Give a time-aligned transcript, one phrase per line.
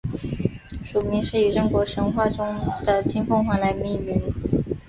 [0.83, 4.19] 属名是以中国神话中的金凤凰来命名。